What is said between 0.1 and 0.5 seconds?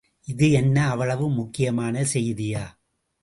இது